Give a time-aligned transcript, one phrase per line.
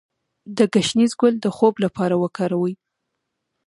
[0.57, 2.73] د ګشنیز ګل د خوب لپاره وکاروئ